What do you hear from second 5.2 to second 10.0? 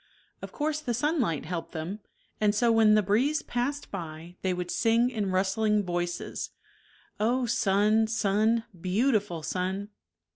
rustling voices *' Oh sun, sun, beautiful sun